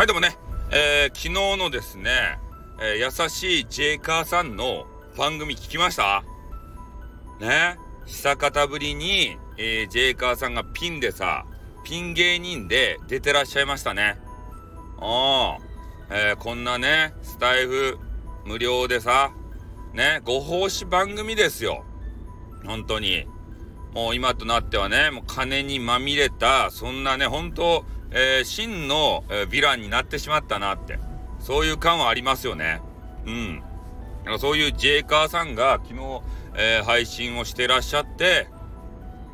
[0.00, 0.34] はい、どうもね、
[0.70, 2.38] えー、昨日のですね、
[2.80, 4.86] えー、優しいジェイカーさんの
[5.18, 6.24] 番組聞きました？
[7.38, 7.76] ね？
[8.06, 11.44] 久方ぶりに、えー、ジェイカーさんがピンでさ、
[11.84, 14.16] ピン芸人で出てらっしゃいましたね。
[15.00, 15.58] あ
[16.08, 17.98] あ、えー、こんなね、スタイフ
[18.46, 19.32] 無料でさ、
[19.92, 21.84] ね、ご奉仕番組ですよ。
[22.64, 23.26] 本当に。
[23.92, 30.98] もう今となってはね、もう金にまみれた、そんなね、本当えー、真の、えー、ヴィランになってしまったなって、
[31.38, 32.80] そういう感はありますよね。
[33.26, 33.62] うん。
[34.38, 36.22] そういうジェイカーさんが昨日、
[36.54, 38.48] えー、配信をしてらっしゃって、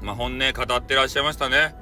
[0.02, 1.75] まあ、本音語ってらっしゃいましたね。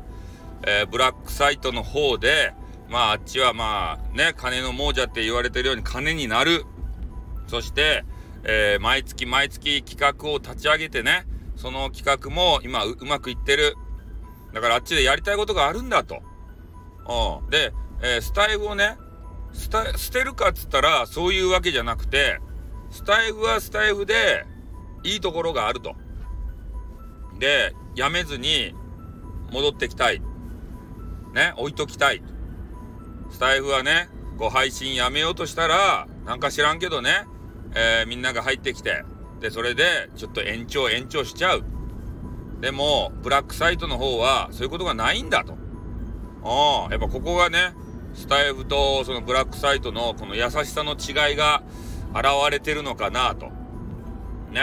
[0.67, 2.55] えー、ブラックサイトの方で、
[2.89, 6.65] まあ、あっちはまあ、ね、金の亡者って言われてるように金になる。
[7.47, 8.05] そして、
[8.45, 13.77] えー、毎月毎月企画を立ち上げてね、その企画も今うまくいってる。
[14.53, 16.23] だからあっちでやりたいことがあるんだと。
[17.09, 17.51] うん。
[17.51, 18.97] で、えー、スタイフをね、
[19.53, 22.41] 捨てるかっつったらそういうわけじゃなくて、
[22.91, 24.47] スタイフはスタイフで
[25.05, 25.95] いいところがあると。
[27.39, 28.75] で、やめずに
[29.53, 30.21] 戻ってきたい。
[31.33, 32.23] ね、置いときたい。
[33.31, 34.09] スタイフはね、
[34.39, 37.27] こう配信やめようとしたら、なんか知らんけどね、
[37.75, 39.05] えー、みんなが入ってきて、
[39.41, 41.65] で、それでちょっと延長延長しちゃう。
[42.61, 45.64] でも、ブラックサイトの方はそういうことがないんだと。
[46.45, 47.75] ああ、やっぱここがね、
[48.15, 51.63] スタイフとそのブラックサイトのこの優しさの違いが
[52.15, 53.47] 現れてるのかなと。
[54.53, 54.61] ね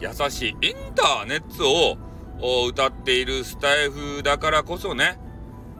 [0.00, 1.96] え、優しいインターネット
[2.40, 5.18] を歌っているスタイフだからこそね、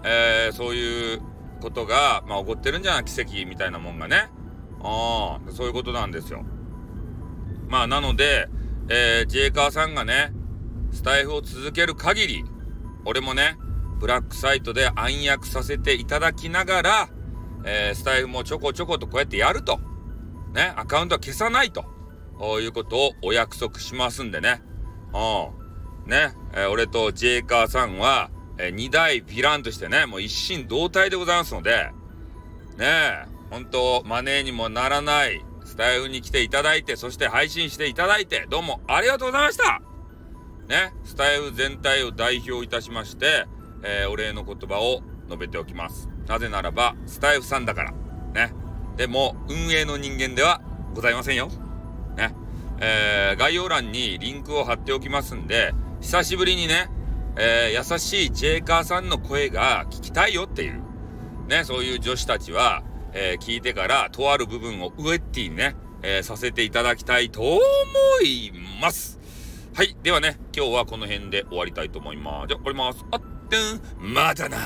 [0.05, 1.21] えー、そういう
[1.61, 3.05] ことが、まあ、起こってるんじゃない？
[3.05, 4.31] 奇跡みたいなもんがね。
[4.83, 6.45] ああ、そういうことなんですよ。
[7.69, 8.49] まあ、なので、
[8.89, 10.33] えー、ジェイカーさんがね、
[10.93, 12.45] スタイフを続ける限り、
[13.05, 13.57] 俺もね、
[14.03, 17.09] ブラックサイトで暗躍させていただきながら、
[17.65, 19.79] えー、スタイフもちょこちょことこうやってやると。
[20.53, 21.85] ね、アカウントは消さないと。
[22.61, 24.61] いうことをお約束しますんでね。
[25.15, 26.11] うん。
[26.11, 31.93] ね、えー、俺とジェイカーさんは、えー、二大ヴィランとしてね、もう一心同体でございますので、
[32.79, 39.81] ねえ、本当マネーにもならないスタイフに来ていただいて、そして配信していただいて、どうもありがとうございました
[40.67, 43.47] ね、スタイフ全体を代表いたしまして、
[43.83, 46.09] えー、お礼の言葉を述べておきます。
[46.27, 47.93] なぜならば、スタイフさんだから。
[48.33, 48.55] ね。
[48.97, 50.61] でも、運営の人間では
[50.95, 51.49] ございませんよ。
[52.17, 52.35] ね。
[52.81, 56.91] えー、概要欄にリンクを貼っておきますんで、久しぶりにね、
[57.37, 60.83] えー、優しいジェイカーさんの声が聞きたいよっていう、
[61.49, 62.83] ね、そういう女子たちは、
[63.15, 67.61] えー、聞いてから、とある部分をウエッティにね、えー、させていただきたいと思
[68.25, 69.19] います。
[69.75, 69.97] はい。
[70.03, 72.49] ではね、今日はこの辺で終わりたいと思います。
[72.49, 73.07] じゃあ、終わります。
[73.11, 73.23] あっ
[73.99, 74.59] まだな。